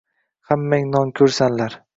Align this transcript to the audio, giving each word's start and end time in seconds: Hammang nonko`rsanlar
Hammang 0.51 0.89
nonko`rsanlar 0.97 1.81